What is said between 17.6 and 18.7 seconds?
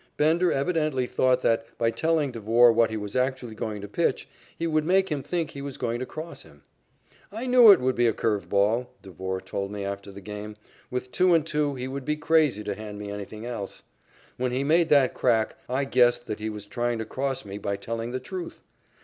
telling the truth.